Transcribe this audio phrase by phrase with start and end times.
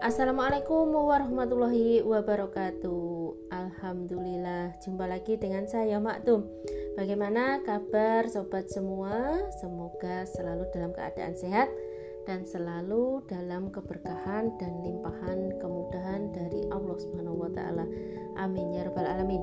[0.00, 6.48] Assalamualaikum warahmatullahi wabarakatuh Alhamdulillah Jumpa lagi dengan saya Maktum
[6.96, 11.68] Bagaimana kabar sobat semua Semoga selalu dalam keadaan sehat
[12.24, 17.84] Dan selalu dalam keberkahan dan limpahan kemudahan dari Allah Subhanahu wa taala.
[18.40, 19.42] Amin ya rabbal alamin.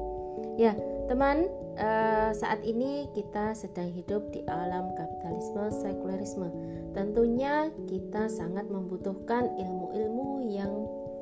[0.58, 0.74] Ya,
[1.08, 1.48] teman,
[1.80, 6.52] uh, saat ini kita sedang hidup di alam kapitalisme sekularisme.
[6.92, 10.72] Tentunya kita sangat membutuhkan ilmu-ilmu yang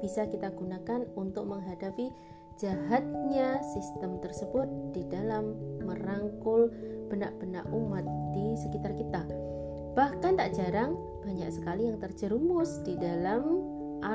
[0.02, 2.10] bisa kita gunakan untuk menghadapi
[2.58, 4.66] jahatnya sistem tersebut
[4.98, 5.54] di dalam
[5.86, 6.74] merangkul
[7.14, 9.22] benak-benak umat di sekitar kita.
[9.94, 13.62] Bahkan tak jarang banyak sekali yang terjerumus di dalam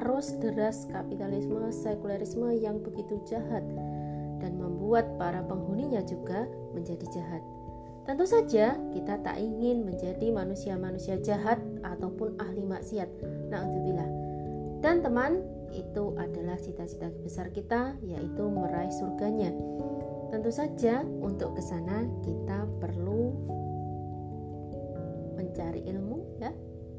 [0.02, 3.64] arus deras kapitalisme sekularisme yang begitu jahat
[4.90, 7.38] membuat para penghuninya juga menjadi jahat.
[8.10, 13.06] Tentu saja kita tak ingin menjadi manusia-manusia jahat ataupun ahli maksiat.
[13.54, 14.10] Na'udzubillah.
[14.82, 19.54] Dan teman, itu adalah cita-cita besar kita yaitu meraih surganya.
[20.34, 23.30] Tentu saja untuk ke sana kita perlu
[25.38, 26.50] mencari ilmu ya.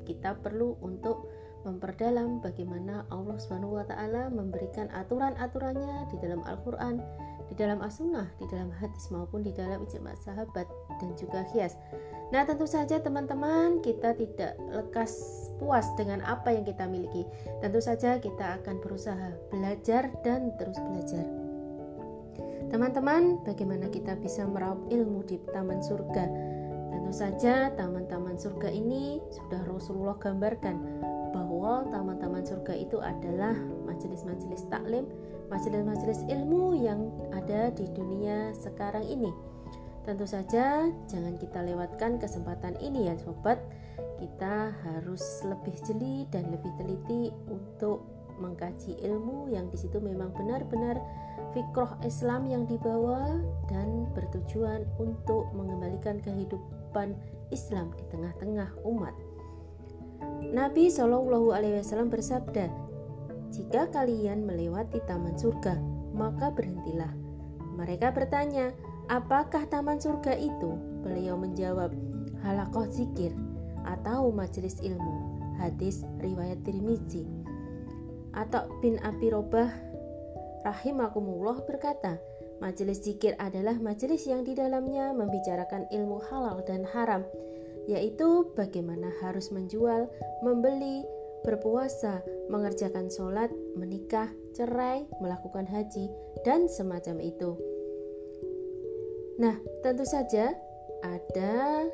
[0.07, 1.27] Kita perlu untuk
[1.67, 7.03] memperdalam bagaimana Allah Subhanahu wa taala memberikan aturan-aturannya di dalam Al-Qur'an,
[7.51, 10.63] di dalam As-Sunnah, di dalam hadis maupun di dalam ijma sahabat
[11.03, 11.75] dan juga kias.
[12.31, 15.19] Nah, tentu saja teman-teman kita tidak lekas
[15.59, 17.27] puas dengan apa yang kita miliki.
[17.59, 21.27] Tentu saja kita akan berusaha belajar dan terus belajar.
[22.71, 26.23] Teman-teman, bagaimana kita bisa meraup ilmu di taman surga?
[26.87, 30.79] Tentu saja taman-taman surga ini sudah Rasulullah gambarkan
[31.31, 33.55] bahwa taman-taman surga itu adalah
[33.87, 35.07] majelis-majelis taklim,
[35.51, 39.31] majelis-majelis ilmu yang ada di dunia sekarang ini.
[40.01, 43.61] Tentu saja jangan kita lewatkan kesempatan ini ya sobat.
[44.21, 48.05] Kita harus lebih jeli dan lebih teliti untuk
[48.41, 50.97] mengkaji ilmu yang di situ memang benar-benar
[51.53, 53.37] fikroh Islam yang dibawa
[53.69, 57.13] dan bertujuan untuk mengembalikan kehidupan
[57.53, 59.13] Islam di tengah-tengah umat.
[60.49, 62.65] Nabi Shallallahu Alaihi Wasallam bersabda,
[63.53, 65.77] "Jika kalian melewati taman surga,
[66.17, 67.13] maka berhentilah."
[67.77, 68.73] Mereka bertanya,
[69.05, 70.73] "Apakah taman surga itu?"
[71.05, 71.93] Beliau menjawab,
[72.41, 73.37] "Halakoh zikir
[73.85, 75.29] atau majelis ilmu."
[75.61, 77.29] Hadis riwayat Tirmizi.
[78.33, 79.69] Atau bin Abi Robah
[80.65, 82.17] rahimakumullah berkata,
[82.61, 87.25] Majelis zikir adalah majelis yang di dalamnya membicarakan ilmu halal dan haram
[87.89, 90.09] yaitu bagaimana harus menjual,
[90.45, 91.01] membeli,
[91.41, 96.09] berpuasa, mengerjakan sholat, menikah, cerai, melakukan haji,
[96.45, 97.57] dan semacam itu.
[99.41, 100.53] Nah, tentu saja
[101.01, 101.89] ada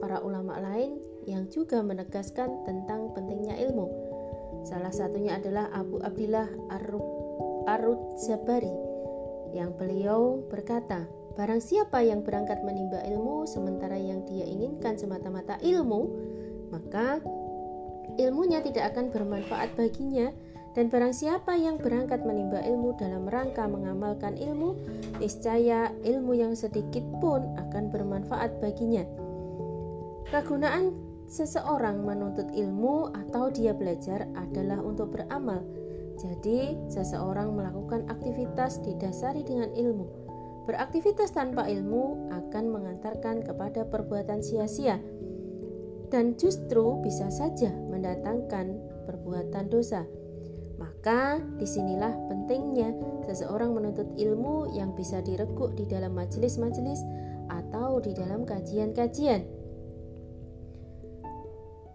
[0.00, 3.86] para ulama lain yang juga menegaskan tentang pentingnya ilmu.
[4.64, 6.48] Salah satunya adalah Abu Abdillah
[7.68, 8.72] Arut Zabari
[9.52, 11.04] yang beliau berkata,
[11.38, 16.10] Barang siapa yang berangkat menimba ilmu sementara yang dia inginkan semata-mata ilmu,
[16.74, 17.22] maka
[18.18, 20.34] ilmunya tidak akan bermanfaat baginya
[20.74, 24.82] dan barang siapa yang berangkat menimba ilmu dalam rangka mengamalkan ilmu,
[25.22, 29.06] niscaya ilmu yang sedikit pun akan bermanfaat baginya.
[30.34, 30.90] Kegunaan
[31.30, 35.62] seseorang menuntut ilmu atau dia belajar adalah untuk beramal.
[36.18, 40.27] Jadi, seseorang melakukan aktivitas didasari dengan ilmu
[40.68, 45.00] Beraktivitas tanpa ilmu akan mengantarkan kepada perbuatan sia-sia
[46.12, 48.76] dan justru bisa saja mendatangkan
[49.08, 50.04] perbuatan dosa.
[50.76, 52.92] Maka di sinilah pentingnya
[53.24, 57.00] seseorang menuntut ilmu yang bisa direguk di dalam majelis-majelis
[57.48, 59.57] atau di dalam kajian-kajian.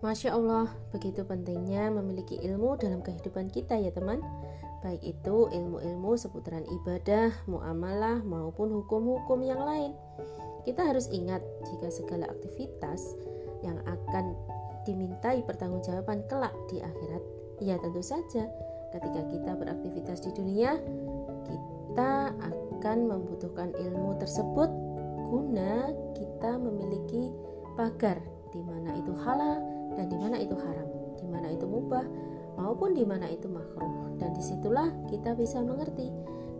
[0.04, 4.20] Masya Allah, begitu pentingnya memiliki ilmu dalam kehidupan kita ya teman
[4.84, 9.96] baik itu ilmu-ilmu seputaran ibadah, muamalah, maupun hukum-hukum yang lain.
[10.68, 11.40] Kita harus ingat
[11.72, 13.16] jika segala aktivitas
[13.64, 14.36] yang akan
[14.84, 17.24] dimintai pertanggungjawaban kelak di akhirat,
[17.64, 18.44] ya tentu saja
[18.92, 20.84] ketika kita beraktivitas di dunia,
[21.48, 24.68] kita akan membutuhkan ilmu tersebut
[25.32, 27.32] guna kita memiliki
[27.80, 28.20] pagar
[28.52, 32.06] di mana itu halal dan di mana itu haram, di mana itu mubah
[32.58, 36.14] maupun di mana itu makruh dan di situlah kita bisa mengerti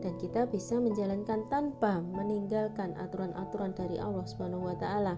[0.04, 5.16] dan kita bisa menjalankan tanpa meninggalkan aturan-aturan dari Allah Subhanahu wa taala.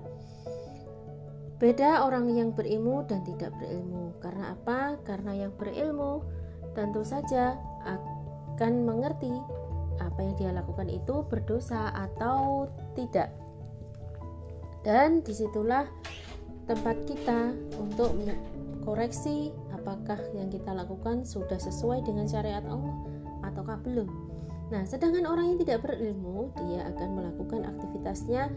[1.58, 4.14] Beda orang yang berilmu dan tidak berilmu.
[4.22, 5.00] Karena apa?
[5.02, 6.22] Karena yang berilmu
[6.78, 7.58] tentu saja
[7.88, 9.32] akan mengerti
[9.98, 13.32] apa yang dia lakukan itu berdosa atau tidak.
[14.86, 15.90] Dan di situlah
[16.66, 18.18] tempat kita untuk
[18.86, 22.94] koreksi apakah yang kita lakukan sudah sesuai dengan syariat Allah
[23.46, 24.10] ataukah belum.
[24.74, 28.50] Nah, sedangkan orang yang tidak berilmu, dia akan melakukan aktivitasnya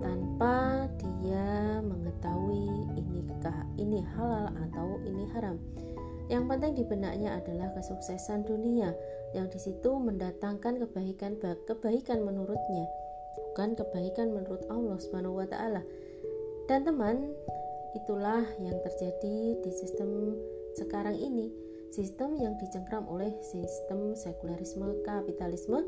[0.00, 0.88] tanpa
[1.20, 5.60] dia mengetahui inikah ini halal atau ini haram.
[6.32, 8.96] Yang penting di benaknya adalah kesuksesan dunia
[9.36, 11.36] yang di situ mendatangkan kebaikan
[11.68, 12.88] kebaikan menurutnya,
[13.52, 15.84] bukan kebaikan menurut Allah Subhanahu wa taala.
[16.64, 17.28] Dan teman,
[17.92, 20.38] itulah yang terjadi di sistem
[20.74, 21.52] sekarang ini,
[21.92, 25.84] sistem yang dicengkram oleh sistem sekularisme kapitalisme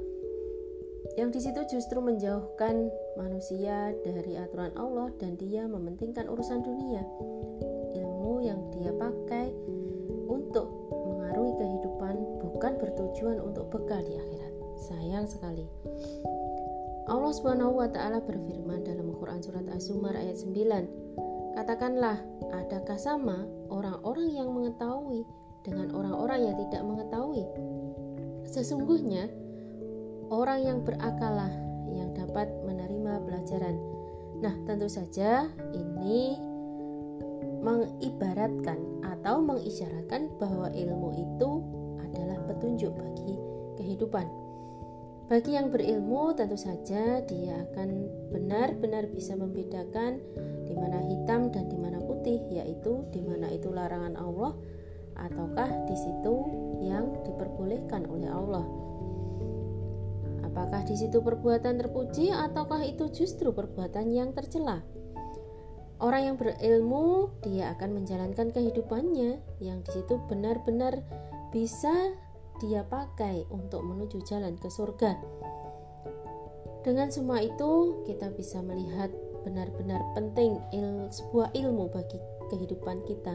[1.15, 7.07] yang di situ justru menjauhkan manusia dari aturan Allah dan dia mementingkan urusan dunia.
[7.95, 9.55] Ilmu yang dia pakai
[10.27, 14.53] untuk mengaruhi kehidupan bukan bertujuan untuk bekal di akhirat.
[14.77, 15.65] Sayang sekali.
[17.07, 21.55] Allah taala berfirman dalam Al-Qur'an surat Az-Zumar ayat 9.
[21.55, 22.19] Katakanlah,
[22.51, 25.23] adakah sama orang-orang yang mengetahui
[25.63, 27.47] dengan orang-orang yang tidak mengetahui?
[28.51, 29.31] Sesungguhnya
[30.35, 31.51] orang yang berakalah
[31.95, 33.79] yang dapat menerima pelajaran.
[34.43, 36.37] Nah, tentu saja ini
[37.63, 41.51] mengibaratkan atau mengisyaratkan bahwa ilmu itu
[42.03, 43.39] adalah petunjuk bagi
[43.79, 44.27] kehidupan.
[45.27, 50.23] Bagi yang berilmu, tentu saja dia akan benar-benar bisa membedakan
[50.63, 54.55] di mana hitam dan di mana putih, yaitu di mana itu larangan Allah
[55.19, 56.35] ataukah di situ
[56.79, 58.67] yang diperbolehkan oleh Allah.
[60.47, 64.87] Apakah di situ perbuatan terpuji ataukah itu justru perbuatan yang tercela?
[65.99, 71.03] Orang yang berilmu, dia akan menjalankan kehidupannya yang di situ benar-benar
[71.51, 72.15] bisa
[72.63, 75.17] dia pakai untuk menuju jalan ke surga.
[76.87, 79.11] Dengan semua itu, kita bisa melihat
[79.43, 82.19] benar-benar penting il, sebuah ilmu bagi
[82.51, 83.35] kehidupan kita.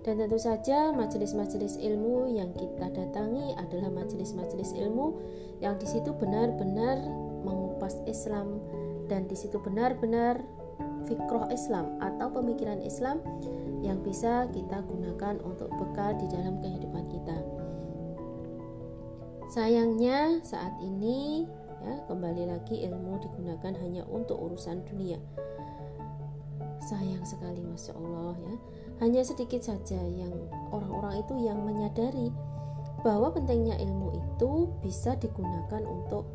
[0.00, 5.20] Dan tentu saja majelis-majelis ilmu yang kita datangi adalah majelis-majelis ilmu
[5.60, 7.04] yang di situ benar-benar
[7.44, 8.64] mengupas Islam
[9.12, 10.40] dan di situ benar-benar
[11.04, 13.20] fikroh Islam atau pemikiran Islam
[13.84, 17.59] yang bisa kita gunakan untuk bekal di dalam kehidupan kita.
[19.50, 21.42] Sayangnya saat ini
[21.82, 25.18] ya kembali lagi ilmu digunakan hanya untuk urusan dunia.
[26.86, 28.54] Sayang sekali Masya Allah ya.
[29.02, 30.30] Hanya sedikit saja yang
[30.70, 32.30] orang-orang itu yang menyadari
[33.02, 36.30] bahwa pentingnya ilmu itu bisa digunakan untuk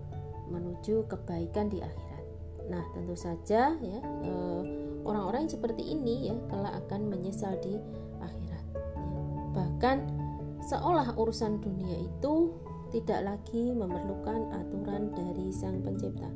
[0.51, 2.25] menuju kebaikan di akhirat.
[2.67, 4.61] Nah, tentu saja ya eh,
[5.07, 7.79] orang-orang yang seperti ini ya kelak akan menyesal di
[8.19, 8.65] akhirat.
[9.55, 9.97] Bahkan
[10.67, 16.29] seolah urusan dunia itu tidak lagi memerlukan aturan dari Sang Pencipta.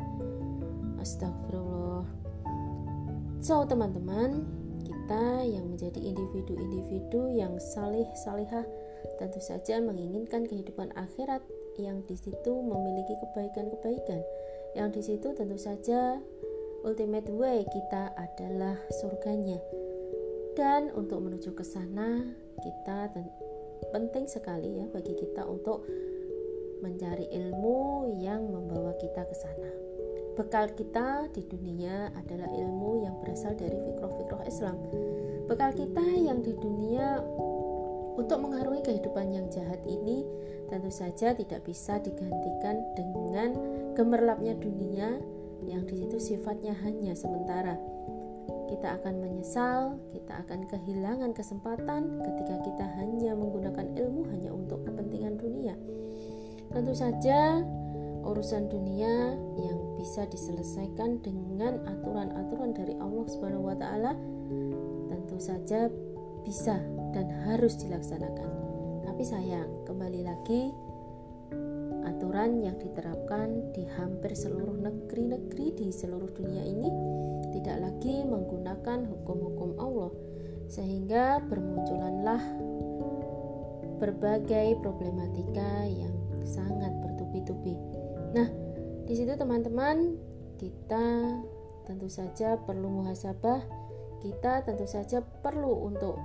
[1.01, 2.07] Astagfirullah.
[3.39, 4.43] So, teman-teman,
[4.83, 8.67] kita yang menjadi individu-individu yang salih salihah
[9.17, 11.41] tentu saja menginginkan kehidupan akhirat
[11.79, 14.21] yang di situ memiliki kebaikan-kebaikan
[14.77, 16.19] yang di situ tentu saja
[16.83, 19.57] ultimate way kita adalah surganya
[20.53, 22.21] dan untuk menuju ke sana
[22.59, 23.09] kita
[23.95, 25.87] penting sekali ya bagi kita untuk
[26.79, 29.71] mencari ilmu yang membawa kita ke sana
[30.35, 34.77] bekal kita di dunia adalah ilmu yang berasal dari fikroh-fikroh Islam
[35.47, 37.19] bekal kita yang di dunia
[38.19, 40.27] untuk mengarungi kehidupan yang jahat ini
[40.67, 43.55] tentu saja tidak bisa digantikan dengan
[43.95, 45.17] gemerlapnya dunia
[45.65, 47.75] yang di situ sifatnya hanya sementara.
[48.69, 55.41] Kita akan menyesal, kita akan kehilangan kesempatan ketika kita hanya menggunakan ilmu hanya untuk kepentingan
[55.41, 55.73] dunia.
[56.69, 57.65] Tentu saja
[58.23, 64.13] urusan dunia yang bisa diselesaikan dengan aturan-aturan dari Allah Subhanahu wa taala
[65.09, 65.89] tentu saja
[66.45, 66.77] bisa
[67.11, 68.49] dan harus dilaksanakan.
[69.01, 70.69] Tapi sayang, kembali lagi
[72.05, 76.89] aturan yang diterapkan di hampir seluruh negeri-negeri di seluruh dunia ini
[77.49, 80.11] tidak lagi menggunakan hukum-hukum Allah
[80.69, 82.43] sehingga bermunculanlah
[83.97, 87.75] berbagai problematika yang sangat bertubi-tubi.
[88.35, 88.47] Nah,
[89.09, 90.15] di situ teman-teman
[90.59, 91.05] kita
[91.87, 93.65] tentu saja perlu muhasabah,
[94.21, 96.19] kita tentu saja perlu untuk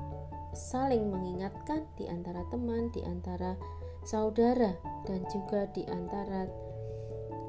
[0.52, 3.56] saling mengingatkan di antara teman, di antara
[4.04, 4.76] saudara,
[5.08, 6.46] dan juga di antara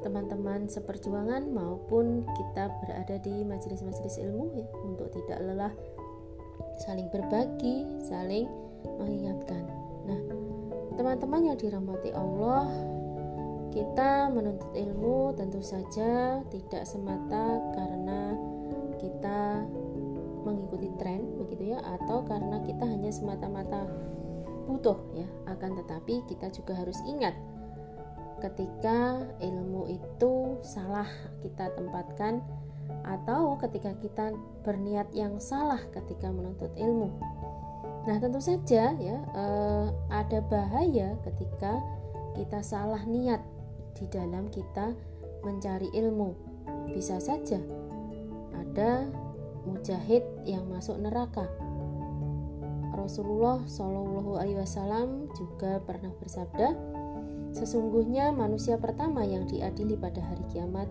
[0.05, 5.74] teman-teman seperjuangan maupun kita berada di majelis-majelis ilmu ya untuk tidak lelah
[6.86, 8.45] saling berbagi, saling
[9.01, 9.65] mengingatkan.
[10.05, 10.22] Nah,
[10.96, 12.68] teman-teman yang dirahmati Allah,
[13.75, 18.40] kita menuntut ilmu tentu saja tidak semata karena
[18.96, 19.68] kita
[20.48, 23.84] mengikuti tren begitu ya atau karena kita hanya semata-mata
[24.66, 27.36] butuh ya akan tetapi kita juga harus ingat
[28.40, 31.08] ketika ilmu itu salah
[31.44, 32.40] kita tempatkan
[33.06, 37.14] atau ketika kita berniat yang salah ketika menuntut ilmu.
[38.05, 41.81] Nah, tentu saja ya eh, ada bahaya ketika
[42.38, 43.41] kita salah niat
[43.97, 44.93] di dalam kita
[45.41, 46.38] mencari ilmu.
[46.93, 47.57] Bisa saja
[48.53, 49.09] ada
[49.65, 51.50] mujahid yang masuk neraka.
[52.95, 56.74] Rasulullah Shallallahu Alaihi Wasallam juga pernah bersabda,
[57.53, 60.88] sesungguhnya manusia pertama yang diadili pada hari kiamat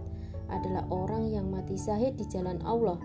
[0.53, 3.01] adalah orang yang mati syahid di jalan Allah.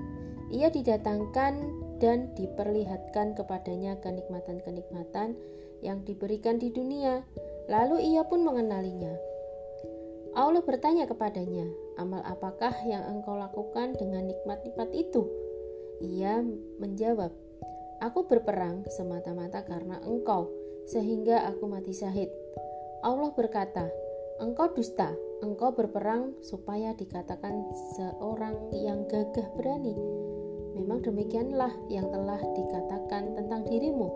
[0.52, 5.36] Ia didatangkan dan diperlihatkan kepadanya kenikmatan-kenikmatan
[5.80, 7.24] yang diberikan di dunia,
[7.68, 9.16] lalu ia pun mengenalinya.
[10.36, 11.68] Allah bertanya kepadanya,
[12.00, 15.28] "Amal apakah yang engkau lakukan dengan nikmat-nikmat itu?"
[16.00, 16.40] Ia
[16.80, 17.32] menjawab,
[18.00, 20.48] "Aku berperang semata-mata karena engkau,
[20.88, 22.32] sehingga aku mati syahid."
[23.04, 23.92] Allah berkata,
[24.40, 27.64] "Engkau dusta." engkau berperang supaya dikatakan
[27.96, 29.96] seorang yang gagah berani.
[30.80, 34.08] Memang demikianlah yang telah dikatakan tentang dirimu.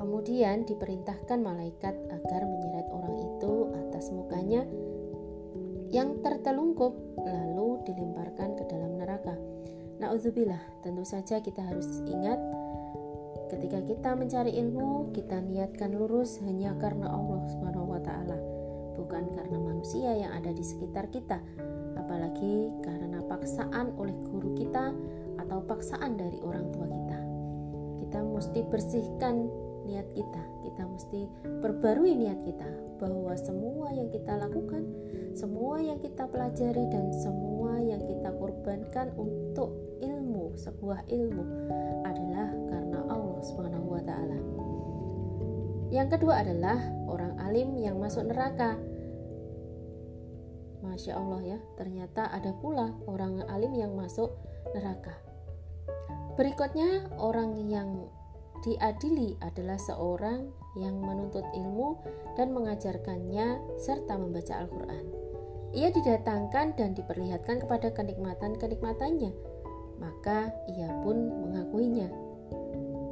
[0.00, 4.64] Kemudian diperintahkan malaikat agar menyeret orang itu atas mukanya
[5.92, 9.36] yang tertelungkup lalu dilemparkan ke dalam neraka.
[10.00, 12.40] Nauzubillah, tentu saja kita harus ingat
[13.48, 18.38] ketika kita mencari ilmu, kita niatkan lurus hanya karena Allah Subhanahu wa taala
[18.94, 21.38] bukan karena manusia yang ada di sekitar kita,
[21.96, 24.90] apalagi karena paksaan oleh guru kita
[25.48, 27.18] atau paksaan dari orang tua kita.
[28.04, 29.48] Kita mesti bersihkan
[29.88, 31.20] niat kita, kita mesti
[31.64, 32.68] perbarui niat kita
[33.00, 34.84] bahwa semua yang kita lakukan,
[35.32, 39.72] semua yang kita pelajari dan semua yang kita korbankan untuk
[40.04, 41.44] ilmu, sebuah ilmu
[42.04, 43.40] adalah karena Allah
[44.04, 44.38] taala.
[45.88, 46.76] Yang kedua adalah
[47.08, 48.76] orang alim yang masuk neraka.
[50.84, 54.36] Masya Allah ya, ternyata ada pula orang alim yang masuk
[54.76, 55.27] neraka.
[56.38, 58.06] Berikutnya, orang yang
[58.62, 60.46] diadili adalah seorang
[60.78, 61.98] yang menuntut ilmu
[62.38, 65.04] dan mengajarkannya serta membaca Al-Quran.
[65.74, 69.34] Ia didatangkan dan diperlihatkan kepada kenikmatan-kenikmatannya,
[69.98, 72.06] maka ia pun mengakuinya.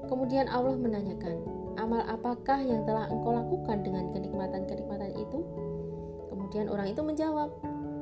[0.06, 1.42] Kemudian Allah menanyakan,
[1.82, 5.42] amal apakah yang telah engkau lakukan dengan kenikmatan-kenikmatan itu?
[6.30, 7.50] Kemudian orang itu menjawab,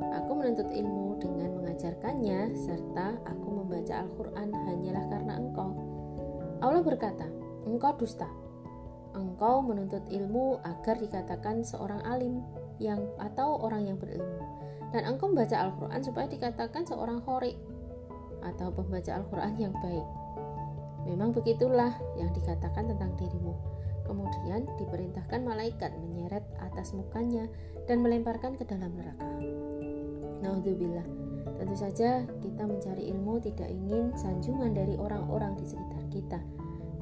[0.00, 5.70] aku menuntut ilmu dengan mengajarkannya serta aku membaca Al-Quran hanyalah karena engkau.
[6.62, 7.26] Allah berkata,
[7.66, 8.26] engkau dusta.
[9.14, 12.42] Engkau menuntut ilmu agar dikatakan seorang alim
[12.82, 14.42] yang atau orang yang berilmu.
[14.90, 17.54] Dan engkau membaca Al-Quran supaya dikatakan seorang khori
[18.42, 20.06] atau pembaca Al-Quran yang baik.
[21.04, 23.54] Memang begitulah yang dikatakan tentang dirimu.
[24.04, 27.48] Kemudian diperintahkan malaikat menyeret atas mukanya
[27.88, 29.28] dan melemparkan ke dalam neraka.
[30.44, 31.06] Naudzubillah.
[31.56, 36.38] Tentu saja kita mencari ilmu tidak ingin sanjungan dari orang-orang di sekitar kita.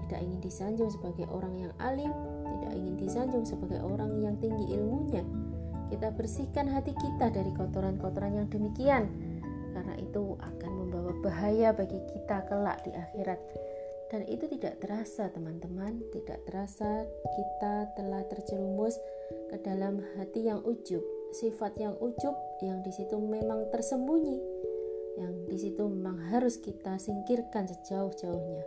[0.06, 2.14] Tidak ingin disanjung sebagai orang yang alim,
[2.58, 5.26] tidak ingin disanjung sebagai orang yang tinggi ilmunya.
[5.90, 9.11] Kita bersihkan hati kita dari kotoran-kotoran yang demikian
[9.72, 13.40] karena itu akan membawa bahaya bagi kita kelak di akhirat
[14.12, 19.00] dan itu tidak terasa teman-teman tidak terasa kita telah terjerumus
[19.49, 21.00] ke dalam hati yang ujub
[21.32, 24.62] sifat yang ujub yang di situ memang tersembunyi
[25.16, 28.64] yang di situ memang harus kita singkirkan sejauh-jauhnya.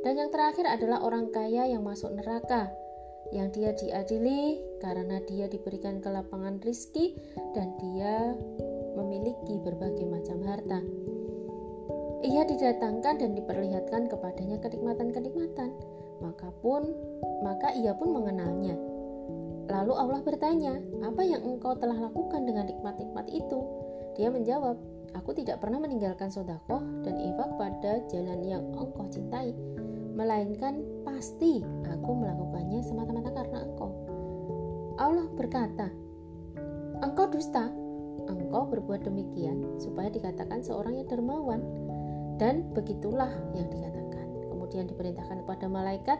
[0.00, 2.72] Dan yang terakhir adalah orang kaya yang masuk neraka
[3.30, 7.16] yang dia diadili karena dia diberikan kelapangan rizki
[7.56, 8.36] dan dia
[8.96, 10.80] memiliki berbagai macam harta.
[12.22, 15.74] Ia didatangkan dan diperlihatkan kepadanya kenikmatan-kenikmatan,
[16.22, 16.86] maka pun
[17.42, 18.91] maka ia pun mengenalnya.
[19.70, 20.74] Lalu Allah bertanya,
[21.06, 23.60] "Apa yang engkau telah lakukan dengan nikmat-nikmat itu?"
[24.18, 24.76] Dia menjawab,
[25.14, 29.54] "Aku tidak pernah meninggalkan sodakoh dan infak pada jalan yang engkau cintai,
[30.12, 33.90] melainkan pasti aku melakukannya semata-mata karena engkau."
[34.98, 35.88] Allah berkata,
[37.00, 37.70] "Engkau dusta,
[38.28, 41.62] engkau berbuat demikian supaya dikatakan seorang yang dermawan."
[42.36, 44.26] Dan begitulah yang dikatakan.
[44.50, 46.18] Kemudian diperintahkan kepada malaikat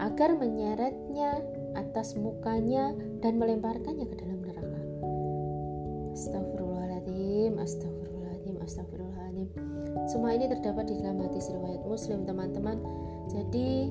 [0.00, 1.36] agar menyeretnya
[1.74, 4.80] atas mukanya dan melemparkannya ke dalam neraka.
[6.16, 9.48] Astagfirullahaladzim, astagfirullahaladzim, astagfirullahaladzim.
[10.10, 12.78] Semua ini terdapat di dalam hadis riwayat Muslim, teman-teman.
[13.30, 13.90] Jadi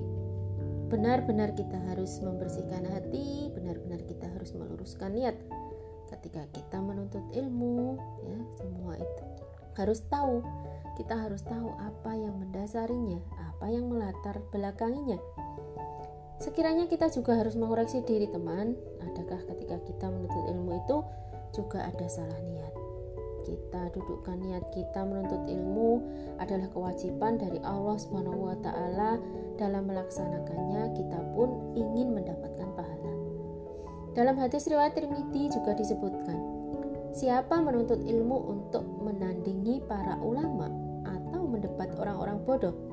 [0.89, 5.37] benar-benar kita harus membersihkan hati, benar-benar kita harus meluruskan niat
[6.09, 9.23] ketika kita menuntut ilmu, ya, semua itu
[9.77, 10.43] harus tahu
[10.99, 15.15] kita harus tahu apa yang mendasarinya, apa yang melatar belakanginya.
[16.39, 18.71] Sekiranya kita juga harus mengoreksi diri teman,
[19.03, 20.97] adakah ketika kita menuntut ilmu itu
[21.51, 22.73] juga ada salah niat?
[23.43, 25.99] Kita dudukkan niat kita menuntut ilmu
[26.39, 29.19] adalah kewajiban dari Allah Subhanahu wa taala
[29.59, 33.13] dalam melaksanakannya kita pun ingin mendapatkan pahala.
[34.15, 36.39] Dalam hadis riwayat Tirmidzi juga disebutkan,
[37.11, 40.71] siapa menuntut ilmu untuk menandingi para ulama
[41.03, 42.88] atau mendebat orang-orang bodoh,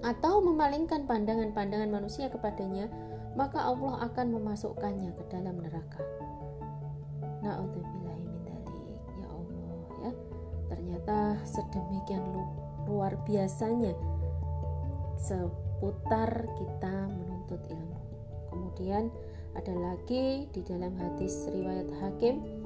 [0.00, 2.88] atau memalingkan pandangan-pandangan manusia kepadanya,
[3.36, 6.00] maka Allah akan memasukkannya ke dalam neraka.
[7.44, 8.42] Na'udzubillahi min
[9.20, 9.76] Ya Allah
[10.08, 10.12] ya.
[10.72, 12.24] Ternyata sedemikian
[12.88, 13.92] luar biasanya
[15.20, 17.98] seputar kita menuntut ilmu.
[18.50, 19.12] Kemudian
[19.52, 22.60] ada lagi di dalam hadis riwayat Hakim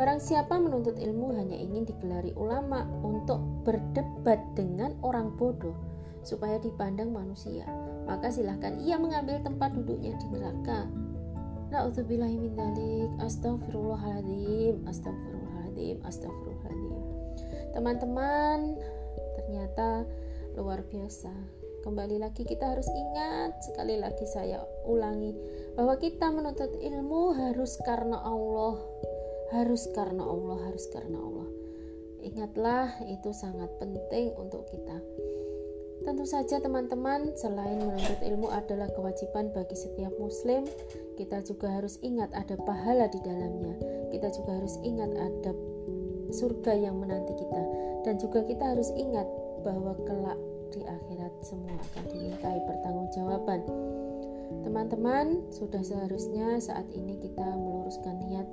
[0.00, 3.36] Barang siapa menuntut ilmu hanya ingin digelari ulama untuk
[3.68, 5.76] berdebat dengan orang bodoh,
[6.22, 7.64] supaya dipandang manusia.
[8.04, 10.88] Maka silahkan ia mengambil tempat duduknya di neraka.
[13.20, 14.82] Astagfirullahaladzim.
[14.84, 15.96] Astagfirullahaladzim.
[16.02, 17.02] Astagfirullahaladzim.
[17.70, 18.74] Teman-teman,
[19.38, 20.02] ternyata
[20.58, 21.30] luar biasa.
[21.80, 25.32] Kembali lagi kita harus ingat, sekali lagi saya ulangi,
[25.78, 28.76] bahwa kita menuntut ilmu harus karena Allah.
[29.50, 31.48] Harus karena Allah, harus karena Allah.
[32.20, 35.00] Ingatlah, itu sangat penting untuk kita.
[36.00, 40.64] Tentu saja teman-teman, selain menuntut ilmu adalah kewajiban bagi setiap muslim,
[41.20, 43.76] kita juga harus ingat ada pahala di dalamnya.
[44.08, 45.52] Kita juga harus ingat ada
[46.32, 47.62] surga yang menanti kita
[48.08, 49.28] dan juga kita harus ingat
[49.60, 50.40] bahwa kelak
[50.72, 53.60] di akhirat semua akan dimintai pertanggungjawaban.
[54.64, 58.48] Teman-teman, sudah seharusnya saat ini kita meluruskan niat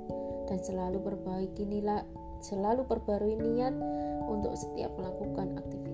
[0.52, 2.04] dan selalu perbaiki nilai,
[2.44, 3.72] selalu perbarui niat
[4.28, 5.87] untuk setiap melakukan aktivitas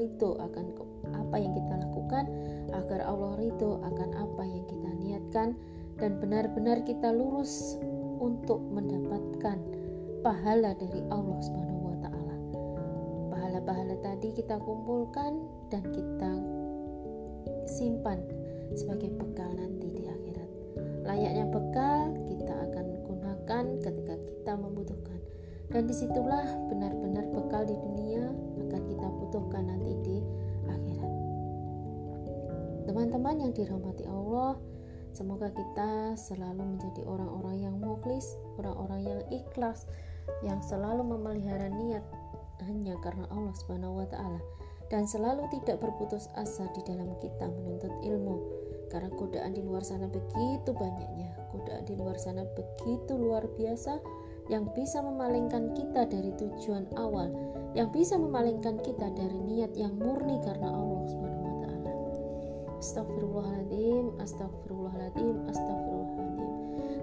[0.00, 0.64] ridho akan
[1.12, 2.24] apa yang kita lakukan
[2.72, 5.48] agar Allah ridho akan apa yang kita niatkan
[6.00, 7.76] dan benar-benar kita lurus
[8.20, 9.60] untuk mendapatkan
[10.24, 12.34] pahala dari Allah Subhanahu wa taala.
[13.32, 16.32] Pahala-pahala tadi kita kumpulkan dan kita
[17.68, 18.20] simpan
[18.76, 20.50] sebagai bekal nanti di akhirat.
[21.04, 25.19] Layaknya bekal kita akan gunakan ketika kita membutuhkan
[25.70, 28.26] dan di situlah benar-benar bekal di dunia
[28.66, 30.18] akan kita butuhkan nanti di
[30.66, 31.12] akhirat.
[32.90, 34.58] Teman-teman yang dirahmati Allah
[35.14, 39.86] semoga kita selalu menjadi orang-orang yang mukhlis orang-orang yang ikhlas
[40.46, 42.02] yang selalu memelihara niat
[42.66, 44.38] hanya karena Allah Subhanahu wa taala
[44.90, 48.42] dan selalu tidak berputus asa di dalam kita menuntut ilmu.
[48.90, 54.02] Karena godaan di luar sana begitu banyaknya godaan di luar sana begitu luar biasa
[54.50, 57.30] yang bisa memalingkan kita dari tujuan awal,
[57.78, 61.90] yang bisa memalingkan kita dari niat yang murni karena Allah Subhanahu wa taala.
[62.82, 66.48] Astagfirullahaladzim, astagfirullahaladzim, astagfirullahaladzim.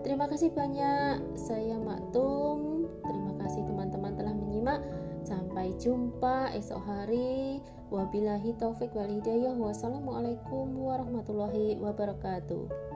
[0.04, 2.88] Terima kasih banyak saya Maktum.
[3.08, 4.80] Terima kasih teman-teman telah menyimak.
[5.28, 7.60] Sampai jumpa esok hari.
[7.92, 9.56] Wabillahi taufik wal hidayah.
[9.56, 12.87] Wassalamualaikum warahmatullahi wabarakatuh.